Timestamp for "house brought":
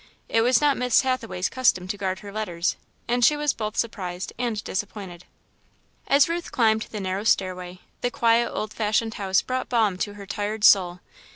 9.21-9.69